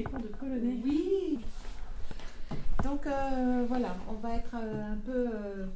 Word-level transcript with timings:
de 0.00 0.28
polonais. 0.38 0.80
Oui. 0.84 1.38
Donc 2.82 3.06
euh, 3.06 3.64
voilà, 3.68 3.94
on 4.08 4.14
va 4.14 4.34
être 4.36 4.54
euh, 4.54 4.92
un 4.92 4.96
peu. 5.06 5.12
euh, 5.12 5.66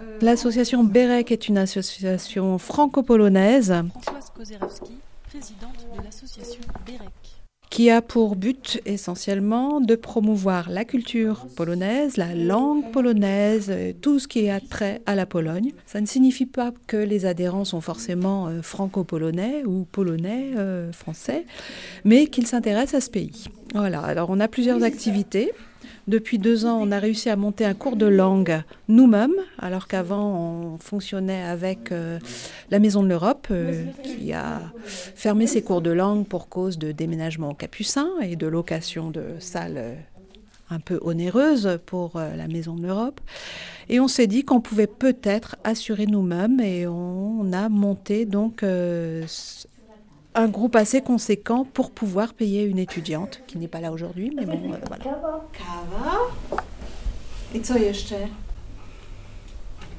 euh, 0.00 0.18
L'association 0.20 0.82
BEREC 0.84 1.30
est 1.30 1.48
une 1.48 1.58
association 1.58 2.58
franco-polonaise 2.58 3.72
Françoise 3.90 4.30
Kozerowski, 4.34 4.98
présidente 5.28 5.86
de 5.96 6.02
l'association 6.02 6.60
BEREC. 6.86 7.43
Qui 7.74 7.90
a 7.90 8.02
pour 8.02 8.36
but 8.36 8.80
essentiellement 8.86 9.80
de 9.80 9.96
promouvoir 9.96 10.70
la 10.70 10.84
culture 10.84 11.48
polonaise, 11.56 12.16
la 12.16 12.32
langue 12.32 12.92
polonaise, 12.92 13.66
euh, 13.68 13.92
tout 14.00 14.20
ce 14.20 14.28
qui 14.28 14.48
a 14.48 14.60
trait 14.60 15.02
à 15.06 15.16
la 15.16 15.26
Pologne. 15.26 15.72
Ça 15.84 16.00
ne 16.00 16.06
signifie 16.06 16.46
pas 16.46 16.72
que 16.86 16.96
les 16.96 17.26
adhérents 17.26 17.64
sont 17.64 17.80
forcément 17.80 18.46
euh, 18.46 18.62
franco-polonais 18.62 19.64
ou 19.66 19.88
polonais, 19.90 20.52
euh, 20.56 20.92
français, 20.92 21.46
mais 22.04 22.28
qu'ils 22.28 22.46
s'intéressent 22.46 22.94
à 22.94 23.00
ce 23.00 23.10
pays. 23.10 23.46
Voilà, 23.74 24.02
alors 24.02 24.30
on 24.30 24.38
a 24.38 24.46
plusieurs 24.46 24.84
activités. 24.84 25.50
Depuis 26.06 26.38
deux 26.38 26.66
ans, 26.66 26.78
on 26.82 26.92
a 26.92 26.98
réussi 26.98 27.30
à 27.30 27.36
monter 27.36 27.64
un 27.64 27.72
cours 27.72 27.96
de 27.96 28.04
langue 28.04 28.62
nous-mêmes, 28.88 29.34
alors 29.58 29.88
qu'avant, 29.88 30.74
on 30.74 30.78
fonctionnait 30.78 31.42
avec 31.42 31.92
euh, 31.92 32.18
la 32.70 32.78
Maison 32.78 33.02
de 33.02 33.08
l'Europe, 33.08 33.48
euh, 33.50 33.84
qui 34.02 34.34
a 34.34 34.60
fermé 34.84 35.46
ses 35.46 35.62
cours 35.62 35.80
de 35.80 35.90
langue 35.90 36.26
pour 36.26 36.50
cause 36.50 36.78
de 36.78 36.92
déménagement 36.92 37.50
au 37.50 37.54
Capucin 37.54 38.08
et 38.20 38.36
de 38.36 38.46
location 38.46 39.10
de 39.10 39.24
salles 39.38 39.78
euh, 39.78 39.94
un 40.68 40.78
peu 40.78 40.98
onéreuses 41.02 41.78
pour 41.86 42.12
la 42.16 42.48
Maison 42.48 42.74
de 42.74 42.82
l'Europe. 42.86 43.20
Et 43.88 44.00
on 44.00 44.08
s'est 44.08 44.26
dit 44.26 44.44
qu'on 44.44 44.62
pouvait 44.62 44.86
peut-être 44.86 45.56
assurer 45.62 46.06
nous-mêmes 46.06 46.58
et 46.58 46.86
on, 46.86 47.52
a 47.52 47.68
monté 47.68 48.24
donc 48.24 48.64
un 50.34 50.48
groupe 50.48 50.76
assez 50.76 51.00
conséquent 51.00 51.64
pour 51.64 51.90
pouvoir 51.90 52.34
payer 52.34 52.64
une 52.64 52.78
étudiante 52.78 53.40
qui 53.46 53.58
n'est 53.58 53.68
pas 53.68 53.80
là 53.80 53.92
aujourd'hui, 53.92 54.32
mais 54.36 54.44
bon, 54.44 54.72
euh, 54.72 54.76
voilà. 54.86 55.04
Kawa. 55.04 56.60
I 57.54 57.60
co 57.60 57.78
jeszcze? 57.78 58.16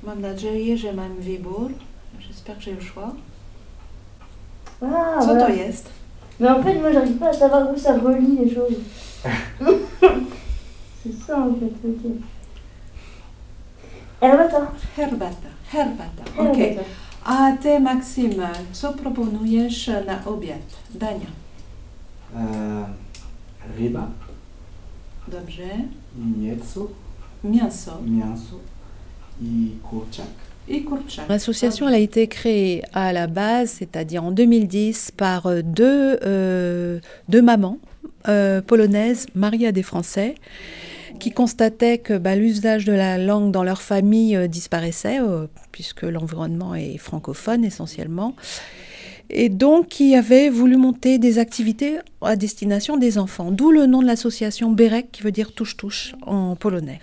Mam 0.04 0.22
nadzieję, 0.22 0.78
że 0.78 0.94
mam 0.94 1.16
wybór. 1.20 1.72
J'espère 2.20 2.58
que 2.58 2.64
j'ai 2.64 2.74
le 2.76 2.82
choix. 2.82 3.14
Ah, 4.82 5.20
Co 5.20 5.26
voilà. 5.26 5.48
to 5.48 5.54
jest? 5.54 5.90
Mais 6.40 6.50
en 6.50 6.62
fait, 6.64 6.80
moi, 6.82 6.92
j'arrive 6.92 7.18
pas 7.18 7.30
à 7.30 7.34
savoir 7.34 7.74
où 7.74 7.78
ça 7.80 7.98
relie 7.98 8.38
les 8.38 8.54
choses. 8.54 8.80
c'est 11.04 11.26
ça, 11.26 11.40
en 11.40 11.54
fait, 11.56 11.88
ok. 11.88 12.12
Herbata. 14.22 14.72
Herbata. 14.98 15.50
Herbata. 15.74 16.24
Herbata. 16.38 16.84
A 17.26 17.52
ty, 17.62 17.80
Maksyma, 17.80 18.52
co 18.72 18.94
proponujesz 18.94 19.88
na 20.08 20.26
obiad? 20.26 20.62
Dania. 20.96 21.28
E, 22.36 22.86
ryba, 23.78 24.08
Dobrze. 25.28 25.68
mięso, 26.38 26.88
Mięso 27.44 28.02
mięso 28.06 28.60
i 29.42 29.72
kurczak. 29.90 30.26
L'association 31.30 31.88
elle 31.88 31.96
a 31.96 32.00
été 32.00 32.28
créée 32.28 32.82
à 32.94 33.14
la 33.14 33.28
base, 33.28 33.70
c'est-à-dire 33.70 34.24
en 34.24 34.32
2010, 34.32 35.12
par 35.12 35.48
deux, 35.64 36.18
euh, 36.26 37.00
deux 37.30 37.42
mamans 37.44 37.78
euh, 38.28 38.62
polonaises 38.62 39.28
mariées 39.36 39.68
à 39.68 39.72
des 39.72 39.84
Français 39.84 40.36
qui 41.20 41.32
constataient 41.32 41.98
que 41.98 42.18
bah, 42.18 42.36
l'usage 42.36 42.86
de 42.86 42.94
la 42.94 43.18
langue 43.18 43.52
dans 43.52 43.64
leur 43.64 43.82
famille 43.82 44.36
euh, 44.36 44.48
disparaissait, 44.48 45.20
euh, 45.20 45.48
puisque 45.72 46.04
l'environnement 46.04 46.76
est 46.76 46.98
francophone 46.98 47.64
essentiellement. 47.66 48.36
Et 49.32 49.50
donc, 49.50 49.88
qui 49.88 50.14
avaient 50.16 50.50
voulu 50.50 50.78
monter 50.78 51.18
des 51.18 51.40
activités 51.40 51.98
à 52.22 52.36
destination 52.36 52.96
des 52.96 53.18
enfants, 53.18 53.50
d'où 53.52 53.72
le 53.72 53.88
nom 53.88 54.04
de 54.04 54.06
l'association 54.06 54.70
Berek, 54.72 55.12
qui 55.12 55.24
veut 55.24 55.32
dire 55.32 55.52
touche-touche 55.52 56.14
en 56.28 56.56
polonais. 56.56 57.00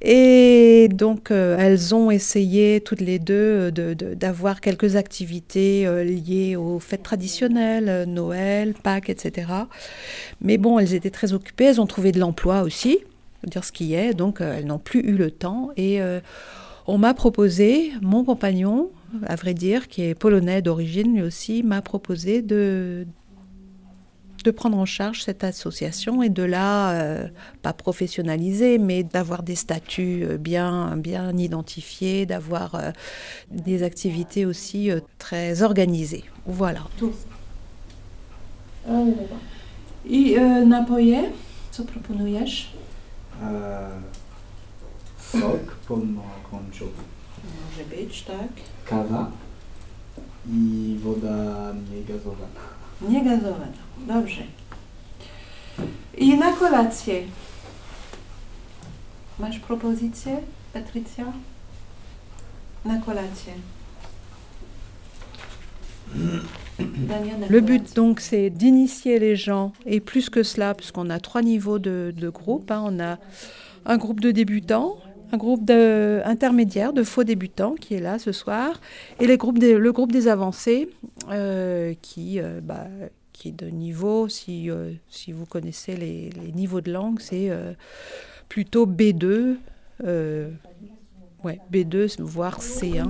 Et 0.00 0.88
donc, 0.90 1.30
euh, 1.30 1.54
elles 1.60 1.94
ont 1.94 2.10
essayé 2.10 2.80
toutes 2.80 3.02
les 3.02 3.18
deux 3.18 3.34
euh, 3.34 3.70
de- 3.70 3.92
de- 3.92 4.14
d'avoir 4.14 4.62
quelques 4.62 4.96
activités 4.96 5.86
liées 6.02 6.56
aux 6.56 6.78
fêtes 6.80 7.02
traditionnelles, 7.02 8.06
Noël, 8.08 8.72
Pâques, 8.82 9.10
etc. 9.10 9.46
Mais 10.40 10.56
bon, 10.56 10.78
elles 10.78 10.94
étaient 10.94 11.10
très 11.10 11.34
occupées, 11.34 11.64
elles 11.64 11.80
ont 11.80 11.86
trouvé 11.86 12.10
de 12.10 12.18
l'emploi 12.20 12.62
aussi, 12.62 13.00
faut 13.46 13.50
dire 13.50 13.64
ce 13.64 13.72
qui 13.72 13.94
est, 13.94 14.12
donc 14.12 14.40
euh, 14.40 14.58
elles 14.58 14.66
n'ont 14.66 14.78
plus 14.78 15.00
eu 15.00 15.16
le 15.16 15.30
temps. 15.30 15.70
Et 15.76 16.00
euh, 16.02 16.20
on 16.86 16.98
m'a 16.98 17.14
proposé, 17.14 17.92
mon 18.02 18.24
compagnon, 18.24 18.90
à 19.26 19.36
vrai 19.36 19.54
dire, 19.54 19.88
qui 19.88 20.02
est 20.02 20.14
polonais 20.14 20.62
d'origine 20.62 21.14
lui 21.14 21.22
aussi, 21.22 21.62
m'a 21.62 21.80
proposé 21.80 22.42
de, 22.42 23.06
de 24.44 24.50
prendre 24.50 24.78
en 24.78 24.84
charge 24.84 25.22
cette 25.22 25.44
association 25.44 26.22
et 26.22 26.28
de 26.28 26.42
la, 26.42 26.90
euh, 26.90 27.28
pas 27.62 27.72
professionnaliser, 27.72 28.78
mais 28.78 29.02
d'avoir 29.04 29.42
des 29.42 29.56
statuts 29.56 30.26
bien, 30.38 30.96
bien 30.96 31.36
identifiés, 31.36 32.26
d'avoir 32.26 32.74
euh, 32.74 32.90
des 33.50 33.82
activités 33.82 34.44
aussi 34.44 34.90
euh, 34.90 35.00
très 35.18 35.62
organisées. 35.62 36.24
Voilà. 36.46 36.80
Ah, 38.88 38.92
oui, 38.92 39.12
d'accord. 39.12 39.38
I 40.08 40.36
napoje? 40.66 41.32
Co 41.76 41.84
proponujesz? 41.84 42.72
E, 43.42 43.90
sok 45.18 45.74
pomarańczowy, 45.88 47.02
Może 47.70 47.84
być, 47.96 48.22
tak. 48.22 48.48
kawa 48.84 49.30
i 50.48 50.96
woda 51.02 51.72
niegazowana. 51.94 52.60
Niegazowana. 53.00 53.66
Dobrze. 53.98 54.42
I 56.16 56.38
na 56.38 56.52
kolację. 56.52 57.22
Masz 59.38 59.58
propozycję, 59.58 60.40
Patrycja? 60.72 61.32
Na 62.84 63.00
kolację. 63.00 63.52
Le 67.48 67.60
but 67.60 67.94
donc 67.96 68.20
c'est 68.20 68.50
d'initier 68.50 69.18
les 69.18 69.36
gens 69.36 69.72
et 69.86 70.00
plus 70.00 70.28
que 70.30 70.42
cela, 70.42 70.74
puisqu'on 70.74 71.08
a 71.10 71.18
trois 71.20 71.42
niveaux 71.42 71.78
de, 71.78 72.12
de 72.16 72.28
groupe. 72.28 72.70
hein. 72.70 72.82
On 72.84 72.98
a 73.00 73.18
un 73.84 73.96
groupe 73.98 74.20
de 74.20 74.30
débutants, 74.32 74.96
un 75.32 75.36
groupe 75.36 75.64
de, 75.64 76.20
intermédiaire 76.24 76.92
de 76.92 77.02
faux 77.04 77.24
débutants 77.24 77.74
qui 77.74 77.94
est 77.94 78.00
là 78.00 78.18
ce 78.18 78.32
soir, 78.32 78.80
et 79.20 79.26
les 79.26 79.36
groupes 79.36 79.58
des- 79.58 79.78
le 79.78 79.92
groupe 79.92 80.12
des 80.12 80.28
avancés 80.28 80.88
euh, 81.30 81.94
qui, 82.02 82.40
euh, 82.40 82.60
bah, 82.62 82.86
qui 83.32 83.48
est 83.48 83.52
de 83.52 83.66
niveau, 83.68 84.28
si, 84.28 84.70
euh, 84.70 84.92
si 85.08 85.30
vous 85.32 85.46
connaissez 85.46 85.96
les, 85.96 86.30
les 86.30 86.52
niveaux 86.52 86.80
de 86.80 86.90
langue, 86.92 87.20
c'est 87.20 87.50
plutôt 88.48 88.86
B2. 88.86 89.56
euh, 90.04 90.50
ouais, 91.44 91.60
B2, 91.72 92.20
voire 92.20 92.60
C1. 92.60 93.04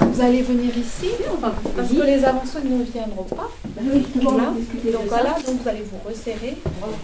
Vous 0.00 0.20
allez 0.20 0.42
venir 0.42 0.76
ici 0.76 1.08
parce 1.40 1.90
que 1.90 2.06
les 2.06 2.24
avancés 2.24 2.58
ne 2.64 2.82
viendront 2.84 3.24
pas. 3.24 3.50
Voilà. 4.20 4.52
Donc 4.92 5.06
voilà, 5.08 5.36
donc 5.46 5.60
vous 5.62 5.68
allez 5.68 5.82
vous 5.90 6.08
resserrer. 6.08 6.56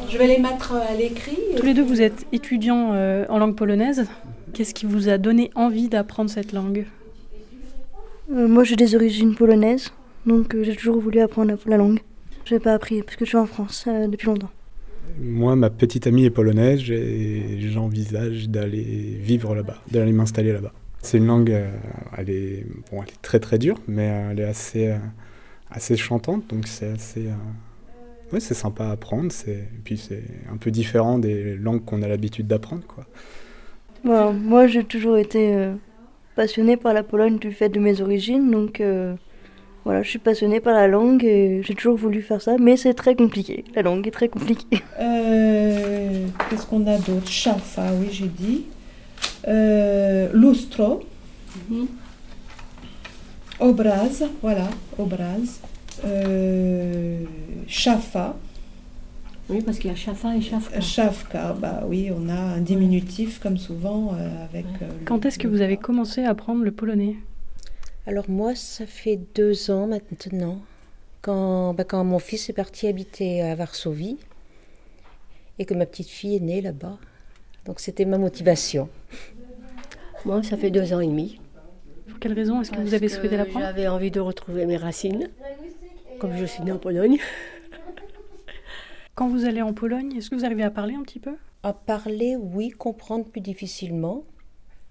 Je 0.09 0.19
vais 0.19 0.27
les 0.27 0.39
mettre 0.39 0.73
à 0.75 0.95
l'écrit. 0.95 1.39
Tous 1.56 1.65
les 1.67 1.75
deux, 1.75 1.85
vous 1.85 2.03
êtes 2.03 2.27
étudiants 2.33 2.91
euh, 2.93 3.25
en 3.29 3.39
langue 3.39 3.56
polonaise. 3.56 4.06
Qu'est-ce 4.53 4.75
qui 4.75 4.87
vous 4.87 5.09
a 5.09 5.19
donné 5.19 5.50
envie 5.55 5.88
d'apprendre 5.88 6.31
cette 6.31 6.53
langue? 6.53 6.87
Euh, 8.32 8.49
moi, 8.49 8.65
j'ai 8.65 8.76
des 8.76 8.94
origines 8.97 9.35
polonaises, 9.35 9.93
donc 10.26 10.55
euh, 10.55 10.65
j'ai 10.65 10.75
toujours 10.75 10.99
voulu 11.00 11.20
apprendre 11.20 11.53
la, 11.53 11.56
la 11.70 11.76
langue. 11.76 12.00
J'ai 12.44 12.59
pas 12.59 12.73
appris 12.75 13.03
parce 13.03 13.17
que 13.17 13.25
je 13.25 13.31
suis 13.31 13.38
en 13.38 13.47
France 13.47 13.85
euh, 13.87 14.09
depuis 14.09 14.26
longtemps. 14.26 14.50
Moi, 15.20 15.56
ma 15.56 15.70
petite 15.70 16.06
amie 16.06 16.25
est 16.25 16.31
polonaise 16.31 16.91
et 16.91 17.59
j'envisage 17.61 18.49
d'aller 18.49 19.19
vivre 19.20 19.55
là-bas, 19.55 19.76
d'aller 19.91 20.12
m'installer 20.12 20.53
là-bas. 20.53 20.73
C'est 21.06 21.19
une 21.19 21.26
langue, 21.29 21.53
euh, 21.53 21.70
elle, 22.19 22.31
est, 22.31 22.67
bon, 22.91 23.00
elle 23.00 23.11
est 23.11 23.23
très 23.23 23.38
très 23.38 23.58
dure, 23.58 23.79
mais 23.87 24.11
euh, 24.11 24.31
elle 24.32 24.41
est 24.41 24.44
assez, 24.44 24.88
euh, 24.88 24.97
assez 25.70 25.97
chantante, 25.97 26.43
donc 26.49 26.67
c'est 26.67 26.91
assez... 26.91 27.26
euh, 27.29 28.32
ouais, 28.32 28.41
c'est 28.41 28.55
sympa 28.55 28.87
à 28.87 28.91
apprendre, 28.91 29.31
c'est, 29.31 29.53
et 29.53 29.81
puis 29.85 29.99
c'est 29.99 30.25
un 30.53 30.56
peu 30.56 30.73
différent 30.73 31.20
des 31.20 31.55
langues 31.55 31.85
qu'on 31.85 32.03
a 32.03 32.08
l'habitude 32.08 32.49
d'apprendre. 32.49 32.82
Quoi. 32.88 33.06
Voilà, 34.03 34.32
moi, 34.32 34.67
j'ai 34.67 34.82
toujours 34.82 35.17
été 35.17 35.55
euh, 35.55 35.75
passionnée 36.35 36.76
par 36.76 36.93
la 36.93 37.05
Pologne 37.05 37.38
du 37.38 37.53
fait 37.53 37.69
de 37.69 37.79
mes 37.79 38.00
origines, 38.00 38.50
donc 38.50 38.81
euh, 38.81 39.14
voilà, 39.85 40.03
je 40.03 40.11
suis 40.11 40.19
passionnée 40.19 40.58
par 40.58 40.75
la 40.75 40.88
langue 40.88 41.23
et 41.25 41.61
j'ai 41.62 41.75
toujours 41.76 41.97
voulu 41.97 42.20
faire 42.20 42.43
ça, 42.43 42.56
mais 42.58 42.76
c'est 42.76 42.94
très 42.94 43.14
compliqué. 43.14 43.62
La 43.76 43.82
langue 43.82 44.05
est 44.08 44.11
très 44.11 44.29
compliquée. 44.29 44.82
Euh, 44.99 46.26
Qu'est-ce 46.50 46.67
qu'on 46.67 46.85
a 46.88 46.99
d'autre? 46.99 47.29
Chafa, 47.29 47.93
oui, 48.00 48.08
j'ai 48.11 48.26
dit. 48.26 48.64
Euh, 49.48 50.28
lustro. 50.32 51.02
Obraz, 53.58 54.22
voilà, 54.43 54.69
obraz. 54.98 55.60
Euh, 56.04 57.25
Chafa. 57.66 58.37
Oui, 59.48 59.62
parce 59.62 59.78
qu'il 59.78 59.90
y 59.90 59.93
a 59.93 59.96
Chafa 59.96 60.37
et 60.37 60.40
Chafka. 60.43 60.81
Shafka, 60.81 61.52
bah 61.52 61.84
oui, 61.87 62.10
on 62.14 62.28
a 62.28 62.34
un 62.34 62.60
diminutif 62.60 63.38
comme 63.38 63.56
souvent 63.56 64.12
euh, 64.14 64.44
avec. 64.44 64.66
euh, 64.82 64.88
Quand 65.04 65.25
est-ce 65.25 65.38
que 65.38 65.46
vous 65.48 65.60
avez 65.60 65.76
commencé 65.76 66.25
à 66.25 66.31
apprendre 66.31 66.64
le 66.64 66.72
polonais? 66.72 67.16
Alors 68.06 68.28
moi, 68.28 68.54
ça 68.54 68.87
fait 68.87 69.20
deux 69.34 69.70
ans 69.70 69.87
maintenant 69.87 70.60
quand, 71.22 71.75
bah, 71.75 71.84
quand 71.84 72.04
mon 72.04 72.19
fils 72.19 72.50
est 72.50 72.52
parti 72.52 72.88
habiter 72.88 73.40
à 73.43 73.54
Varsovie 73.54 74.19
et 75.58 75.64
que 75.64 75.75
ma 75.75 75.87
petite 75.87 76.08
fille 76.08 76.37
est 76.37 76.40
née 76.40 76.60
là-bas. 76.60 76.98
Donc 77.67 77.81
c'était 77.81 78.05
ma 78.05 78.17
motivation. 78.17 78.89
Moi, 80.25 80.43
ça 80.43 80.57
fait 80.57 80.71
deux 80.71 80.93
ans 80.95 81.01
et 81.01 81.07
demi. 81.07 81.41
Pour 82.09 82.19
quelle 82.21 82.33
raison 82.33 82.61
est-ce 82.61 82.71
que 82.71 82.81
vous 82.81 82.95
avez 82.95 83.09
souhaité 83.09 83.37
la 83.37 83.45
prendre 83.45 83.67
J'avais 83.67 83.89
envie 83.89 84.11
de 84.11 84.21
retrouver 84.21 84.67
mes 84.67 84.77
racines, 84.77 85.29
comme 86.21 86.37
je 86.37 86.45
suis 86.45 86.63
née 86.63 86.73
en 86.73 86.79
Pologne. 86.79 87.19
Quand 89.17 89.29
vous 89.29 89.45
allez 89.45 89.63
en 89.63 89.73
Pologne, 89.73 90.15
est-ce 90.17 90.31
que 90.31 90.37
vous 90.37 90.45
arrivez 90.45 90.63
à 90.63 90.71
parler 90.71 90.95
un 90.95 91.03
petit 91.03 91.19
peu? 91.19 91.35
À 91.63 91.73
parler, 91.73 92.37
oui, 92.37 92.71
comprendre 92.71 93.25
plus 93.25 93.41
difficilement. 93.41 94.25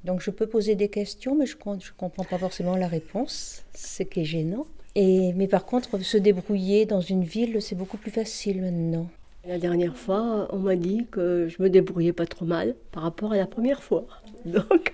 Donc 0.04 0.22
je 0.22 0.30
peux 0.30 0.48
poser 0.48 0.76
des 0.76 0.90
questions, 0.90 1.36
mais 1.36 1.46
je 1.46 1.56
ne 1.56 1.80
comprends 1.98 2.24
pas 2.24 2.38
forcément 2.38 2.76
la 2.76 2.88
réponse, 2.88 3.64
ce 3.74 4.04
qui 4.04 4.22
est 4.22 4.26
gênant. 4.26 4.66
Et, 4.96 5.34
mais 5.34 5.48
par 5.48 5.66
contre, 5.66 5.98
se 6.00 6.18
débrouiller 6.18 6.86
dans 6.86 7.02
une 7.02 7.24
ville, 7.24 7.62
c'est 7.62 7.76
beaucoup 7.76 7.98
plus 7.98 8.12
facile 8.12 8.62
maintenant. 8.62 9.08
La 9.48 9.60
dernière 9.60 9.96
fois, 9.96 10.48
on 10.52 10.58
m'a 10.58 10.76
dit 10.76 11.06
que 11.12 11.48
je 11.48 11.62
me 11.62 11.70
débrouillais 11.70 12.14
pas 12.14 12.26
trop 12.26 12.46
mal 12.46 12.76
par 12.92 13.04
rapport 13.04 13.34
à 13.34 13.38
la 13.38 13.46
première 13.46 13.84
fois. 13.84 14.06
Donc... 14.46 14.94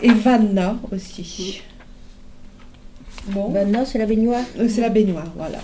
Et 0.00 0.12
Vanna 0.12 0.76
aussi. 0.90 1.62
Bon. 3.28 3.50
Vanna, 3.50 3.84
c'est 3.84 3.98
la 3.98 4.06
baignoire 4.06 4.44
Euh, 4.58 4.68
C'est 4.68 4.80
la 4.80 4.88
baignoire, 4.88 5.30
voilà. 5.36 5.58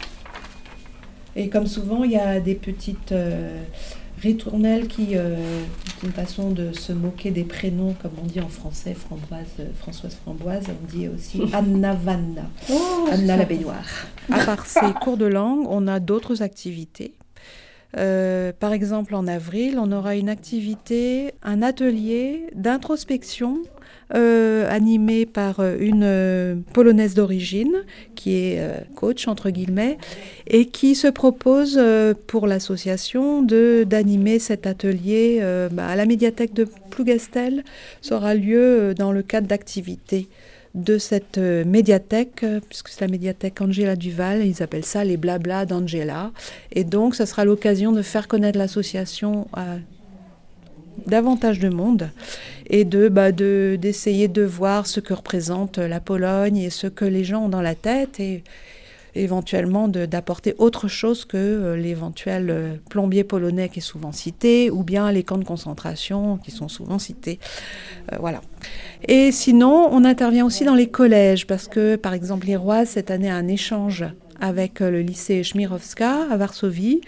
Et 1.34 1.48
comme 1.48 1.66
souvent, 1.66 2.04
il 2.04 2.12
y 2.12 2.16
a 2.16 2.38
des 2.38 2.54
petites 2.54 3.10
euh, 3.10 3.64
ritournelles 4.20 4.86
qui, 4.86 5.16
euh, 5.16 5.36
c'est 6.00 6.06
une 6.06 6.12
façon 6.12 6.50
de 6.50 6.72
se 6.72 6.92
moquer 6.92 7.32
des 7.32 7.42
prénoms, 7.42 7.96
comme 8.00 8.12
on 8.22 8.26
dit 8.26 8.40
en 8.40 8.48
français, 8.48 8.94
Framboise, 8.94 9.46
euh, 9.58 9.66
Françoise 9.76 10.16
Framboise, 10.22 10.66
on 10.68 10.96
dit 10.96 11.08
aussi 11.08 11.42
Anna 11.52 11.94
Vanna, 11.94 12.48
Anna 13.10 13.36
la 13.36 13.44
baignoire. 13.44 14.06
À 14.30 14.44
part 14.44 14.66
ces 14.66 14.92
cours 15.00 15.16
de 15.16 15.26
langue, 15.26 15.66
on 15.68 15.88
a 15.88 15.98
d'autres 15.98 16.42
activités. 16.42 17.14
Euh, 17.96 18.52
par 18.58 18.72
exemple, 18.72 19.14
en 19.14 19.26
avril, 19.26 19.78
on 19.78 19.92
aura 19.92 20.16
une 20.16 20.28
activité, 20.28 21.32
un 21.42 21.62
atelier 21.62 22.46
d'introspection 22.54 23.62
euh, 24.14 24.68
animé 24.70 25.26
par 25.26 25.60
euh, 25.60 25.76
une 25.78 26.64
polonaise 26.72 27.14
d'origine 27.14 27.84
qui 28.14 28.34
est 28.34 28.60
coach 28.94 29.28
entre 29.28 29.50
guillemets 29.50 29.98
et 30.46 30.66
qui 30.66 30.94
se 30.94 31.08
propose 31.08 31.80
pour 32.26 32.46
l'association 32.46 33.42
de 33.42 33.84
d'animer 33.88 34.38
cet 34.38 34.66
atelier 34.66 35.40
bah, 35.72 35.86
à 35.86 35.96
la 35.96 36.04
médiathèque 36.04 36.52
de 36.52 36.66
Plougastel. 36.90 37.64
Ça 38.02 38.16
aura 38.16 38.34
lieu 38.34 38.94
dans 38.94 39.12
le 39.12 39.22
cadre 39.22 39.46
d'activités 39.46 40.28
de 40.74 40.98
cette 40.98 41.38
euh, 41.38 41.64
médiathèque, 41.64 42.42
euh, 42.44 42.60
puisque 42.68 42.88
c'est 42.88 43.00
la 43.00 43.08
médiathèque 43.08 43.60
Angela 43.60 43.96
Duval, 43.96 44.46
ils 44.46 44.62
appellent 44.62 44.84
ça 44.84 45.04
les 45.04 45.16
blablas 45.16 45.64
d'Angela. 45.64 46.30
Et 46.72 46.84
donc, 46.84 47.14
ça 47.14 47.26
sera 47.26 47.44
l'occasion 47.44 47.92
de 47.92 48.02
faire 48.02 48.28
connaître 48.28 48.58
l'association 48.58 49.48
à 49.52 49.76
davantage 51.06 51.58
de 51.58 51.68
monde 51.68 52.10
et 52.68 52.84
de 52.84 53.08
bah, 53.08 53.32
de- 53.32 53.78
d'essayer 53.80 54.28
de, 54.28 54.42
voir 54.42 54.86
ce 54.86 55.00
que 55.00 55.14
représente 55.14 55.78
la 55.78 56.00
Pologne 56.00 56.58
et 56.58 56.70
ce 56.70 56.86
que 56.86 57.04
les 57.04 57.24
gens 57.24 57.44
ont 57.44 57.48
dans 57.48 57.62
la 57.62 57.74
tête 57.74 58.20
et 58.20 58.42
éventuellement 59.22 59.88
d'apporter 59.88 60.54
autre 60.58 60.88
chose 60.88 61.24
que 61.24 61.36
euh, 61.36 61.76
l'éventuel 61.76 62.50
euh, 62.50 62.74
plombier 62.88 63.24
polonais 63.24 63.68
qui 63.68 63.80
est 63.80 63.82
souvent 63.82 64.12
cité 64.12 64.70
ou 64.70 64.82
bien 64.82 65.10
les 65.12 65.22
camps 65.22 65.38
de 65.38 65.44
concentration 65.44 66.38
qui 66.38 66.50
sont 66.50 66.68
souvent 66.68 66.98
cités. 66.98 67.38
Euh, 68.12 68.16
voilà. 68.20 68.40
Et 69.06 69.32
sinon, 69.32 69.88
on 69.90 70.04
intervient 70.04 70.46
aussi 70.46 70.64
dans 70.64 70.74
les 70.74 70.88
collèges 70.88 71.46
parce 71.46 71.68
que, 71.68 71.96
par 71.96 72.14
exemple, 72.14 72.46
l'Iroise, 72.46 72.88
cette 72.88 73.10
année, 73.10 73.30
a 73.30 73.36
un 73.36 73.48
échange 73.48 74.04
avec 74.40 74.80
euh, 74.80 74.90
le 74.90 75.00
lycée 75.00 75.42
Chmirovska 75.42 76.26
à 76.30 76.36
Varsovie. 76.36 77.00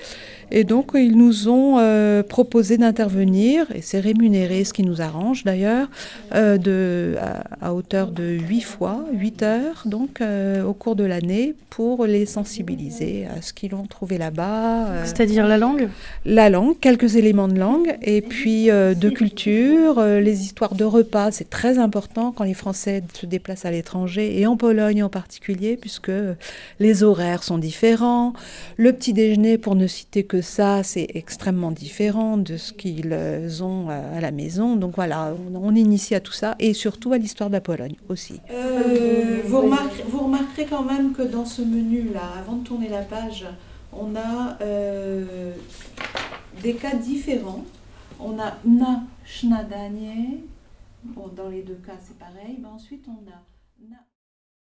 Et 0.53 0.65
donc, 0.65 0.91
ils 0.94 1.17
nous 1.17 1.49
ont 1.49 1.79
euh, 1.79 2.25
proposé 2.25 2.77
d'intervenir, 2.77 3.67
et 3.73 3.82
c'est 3.82 4.00
rémunéré, 4.00 4.65
ce 4.65 4.73
qui 4.73 4.82
nous 4.82 5.00
arrange 5.00 5.44
d'ailleurs, 5.44 5.87
euh, 6.35 6.59
de, 6.59 7.15
à, 7.21 7.69
à 7.69 7.73
hauteur 7.73 8.11
de 8.11 8.25
8 8.25 8.61
fois, 8.62 9.05
8 9.12 9.43
heures, 9.44 9.82
donc 9.87 10.21
euh, 10.21 10.65
au 10.65 10.73
cours 10.75 10.97
de 10.97 11.05
l'année, 11.05 11.55
pour 11.71 12.05
les 12.05 12.27
sensibiliser 12.27 13.27
à 13.27 13.43
ce 13.43 13.53
qu'ils 13.53 13.76
ont 13.76 13.87
trouvé 13.87 14.19
là-bas. 14.19 14.88
euh, 14.88 15.03
C'est-à-dire 15.05 15.47
la 15.47 15.56
langue? 15.56 15.88
la 16.25 16.50
langue, 16.50 16.75
quelques 16.81 17.15
éléments 17.15 17.47
de 17.47 17.59
langue, 17.59 17.97
et 18.03 18.21
puis 18.21 18.71
euh, 18.73 18.94
de 18.94 19.09
culture, 19.09 20.00
euh, 20.00 20.19
les 20.21 20.43
histoires 20.43 20.75
de 20.75 20.83
repas, 20.85 21.31
c'est 21.31 21.49
très 21.49 21.79
important 21.79 22.33
quand 22.33 22.43
les 22.44 22.55
Français 22.55 23.05
se 23.15 23.25
déplacent 23.25 23.67
à 23.67 23.71
l'étranger, 23.71 24.41
et 24.41 24.49
en 24.49 24.56
Pologne 24.56 25.05
en 25.05 25.09
particulier, 25.09 25.76
puisque 25.81 26.09
euh, 26.09 26.35
les 26.81 27.05
horaires 27.05 27.20
sont 27.43 27.59
différents. 27.59 28.33
Le 28.77 28.93
petit 28.93 29.13
déjeuner, 29.13 29.59
pour 29.59 29.75
ne 29.75 29.87
citer 29.87 30.25
que 30.25 30.41
ça, 30.41 30.83
c'est 30.83 31.07
extrêmement 31.15 31.71
différent 31.71 32.37
de 32.37 32.57
ce 32.57 32.73
qu'ils 32.73 33.13
euh, 33.13 33.49
ont 33.61 33.89
euh, 33.91 34.19
à 34.19 34.21
la 34.21 34.31
maison. 34.31 34.77
Donc 34.77 34.95
voilà, 34.97 35.35
on, 35.53 35.57
on 35.57 35.75
initie 35.75 36.15
à 36.15 36.21
tout 36.21 36.33
ça, 36.33 36.57
et 36.59 36.75
surtout 36.75 37.13
à 37.13 37.19
l'histoire 37.19 37.51
de 37.51 37.55
la 37.55 37.61
Pologne 37.61 37.97
aussi. 38.09 38.41
Euh, 38.51 39.43
vous, 39.45 39.61
remarquerez, 39.61 40.67
quand 40.69 40.83
même 40.83 41.13
que 41.13 41.23
dans 41.23 41.47
ce 41.47 41.63
menu-là, 41.63 42.23
avant 42.39 42.57
de 42.57 42.65
tourner 42.65 42.89
la 42.89 43.03
page, 43.03 43.47
on 43.93 44.15
a 44.17 44.57
des 46.63 46.75
cas 46.75 46.95
différents. 46.95 47.65
On 48.19 48.39
a 48.39 48.59
na, 48.65 49.03
schnadanie. 49.25 50.45
Bon, 51.03 51.29
dans 51.35 51.49
les 51.49 51.63
deux 51.63 51.79
cas, 51.87 51.95
c'est 52.01 52.19
pareil. 52.19 52.59
Mais 52.61 52.69
ensuite, 52.69 53.07
on 53.09 53.31
a. 53.31 53.50